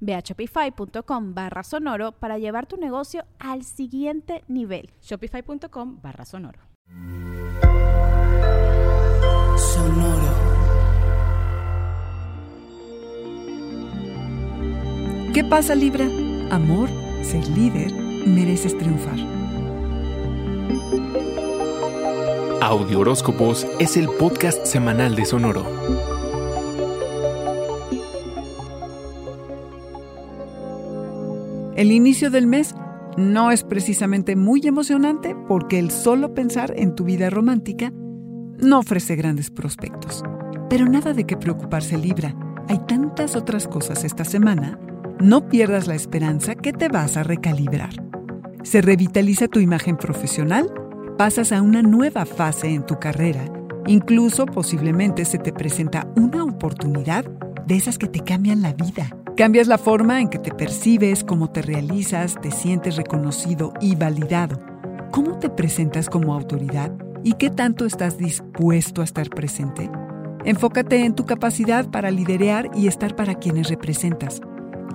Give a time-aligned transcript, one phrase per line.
[0.00, 4.90] Ve a shopify.com barra sonoro para llevar tu negocio al siguiente nivel.
[5.02, 6.60] Shopify.com barra sonoro.
[9.56, 10.48] Sonoro.
[15.34, 16.04] ¿Qué pasa Libra?
[16.50, 16.88] Amor,
[17.22, 17.92] ser líder,
[18.26, 19.18] mereces triunfar.
[22.60, 26.17] Audio Horóscopos es el podcast semanal de Sonoro.
[31.78, 32.74] El inicio del mes
[33.16, 37.92] no es precisamente muy emocionante porque el solo pensar en tu vida romántica
[38.58, 40.24] no ofrece grandes prospectos.
[40.68, 42.34] Pero nada de qué preocuparse Libra.
[42.66, 44.76] Hay tantas otras cosas esta semana.
[45.20, 47.90] No pierdas la esperanza que te vas a recalibrar.
[48.64, 50.68] Se revitaliza tu imagen profesional,
[51.16, 53.44] pasas a una nueva fase en tu carrera.
[53.86, 57.24] Incluso posiblemente se te presenta una oportunidad
[57.68, 59.16] de esas que te cambian la vida.
[59.38, 64.58] Cambias la forma en que te percibes, cómo te realizas, te sientes reconocido y validado.
[65.12, 66.90] ¿Cómo te presentas como autoridad
[67.22, 69.88] y qué tanto estás dispuesto a estar presente?
[70.44, 74.40] Enfócate en tu capacidad para liderear y estar para quienes representas.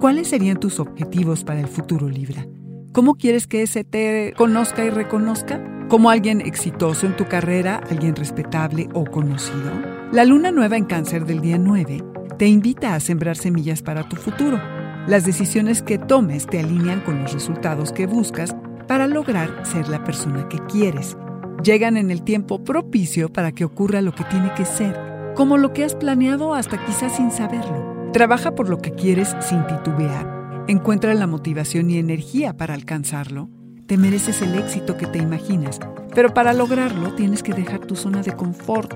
[0.02, 2.46] ¿Cuáles serían tus objetivos para el futuro Libra?
[2.92, 5.64] ¿Cómo quieres que ese te conozca y reconozca?
[5.88, 9.72] ¿Como alguien exitoso en tu carrera, alguien respetable o conocido?
[10.12, 14.16] La luna nueva en cáncer del día 9 te invita a sembrar semillas para tu
[14.16, 14.60] futuro.
[15.08, 18.56] Las decisiones que tomes te alinean con los resultados que buscas
[18.88, 21.18] para lograr ser la persona que quieres.
[21.64, 25.00] Llegan en el tiempo propicio para que ocurra lo que tiene que ser,
[25.36, 28.12] como lo que has planeado hasta quizás sin saberlo.
[28.12, 30.66] Trabaja por lo que quieres sin titubear.
[30.68, 33.50] Encuentra la motivación y energía para alcanzarlo.
[33.88, 35.80] Te mereces el éxito que te imaginas,
[36.16, 38.94] pero para lograrlo tienes que dejar tu zona de confort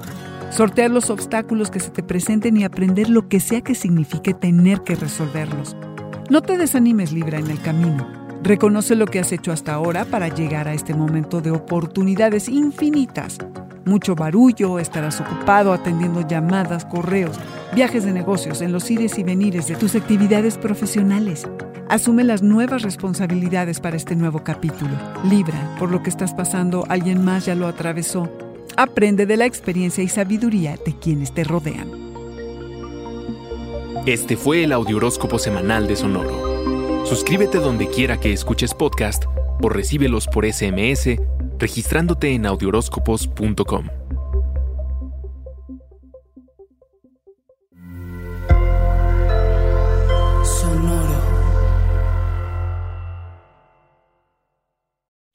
[0.52, 4.82] sortear los obstáculos que se te presenten y aprender lo que sea que signifique tener
[4.82, 5.76] que resolverlos.
[6.30, 8.08] No te desanimes Libra en el camino.
[8.44, 13.38] Reconoce lo que has hecho hasta ahora para llegar a este momento de oportunidades infinitas.
[13.86, 17.40] Mucho barullo, estarás ocupado atendiendo llamadas, correos,
[17.74, 21.48] viajes de negocios, en los ires y venires de tus actividades profesionales.
[21.90, 24.92] Asume las nuevas responsabilidades para este nuevo capítulo.
[25.24, 28.30] Libra, por lo que estás pasando, alguien más ya lo atravesó
[28.80, 31.90] Aprende de la experiencia y sabiduría de quienes te rodean.
[34.06, 37.04] Este fue el Audioróscopo Semanal de Sonoro.
[37.08, 39.26] Suscríbete donde quiera que escuches podcast
[39.64, 41.18] o recíbelos por SMS
[41.58, 44.07] registrándote en audioróscopos.com.